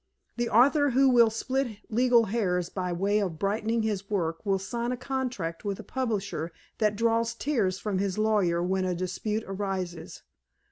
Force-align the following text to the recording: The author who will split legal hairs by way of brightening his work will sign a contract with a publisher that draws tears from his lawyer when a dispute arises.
The 0.35 0.49
author 0.49 0.89
who 0.89 1.09
will 1.09 1.29
split 1.29 1.77
legal 1.91 2.25
hairs 2.25 2.69
by 2.69 2.91
way 2.91 3.19
of 3.19 3.37
brightening 3.37 3.83
his 3.83 4.09
work 4.09 4.43
will 4.43 4.57
sign 4.57 4.91
a 4.91 4.97
contract 4.97 5.63
with 5.63 5.79
a 5.79 5.83
publisher 5.83 6.51
that 6.79 6.95
draws 6.95 7.35
tears 7.35 7.77
from 7.77 7.99
his 7.99 8.17
lawyer 8.17 8.63
when 8.63 8.83
a 8.83 8.95
dispute 8.95 9.43
arises. 9.45 10.23